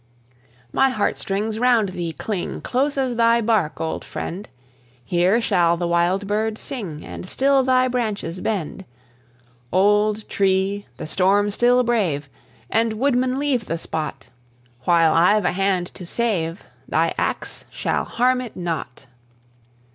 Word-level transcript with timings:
My 0.73 0.89
heart 0.89 1.15
strings 1.19 1.59
round 1.59 1.89
thee 1.89 2.11
cling, 2.11 2.61
Close 2.61 2.97
as 2.97 3.17
thy 3.17 3.39
bark, 3.39 3.79
old 3.79 4.03
friend! 4.03 4.49
Here 5.05 5.39
shall 5.39 5.77
the 5.77 5.85
wild 5.87 6.25
bird 6.25 6.57
sing, 6.57 7.05
And 7.05 7.29
still 7.29 7.61
thy 7.61 7.87
branches 7.87 8.41
bend. 8.41 8.85
Old 9.71 10.27
tree! 10.27 10.87
the 10.97 11.05
storm 11.05 11.51
still 11.51 11.83
brave! 11.83 12.29
And, 12.67 12.93
woodman, 12.93 13.37
leave 13.37 13.65
the 13.67 13.77
spot; 13.77 14.29
While 14.85 15.13
I've 15.13 15.45
a 15.45 15.51
hand 15.51 15.93
to 15.93 16.05
save, 16.07 16.65
Thy 16.87 17.13
ax 17.19 17.65
shall 17.69 18.05
harm 18.05 18.41
it 18.41 18.55
not. 18.55 19.05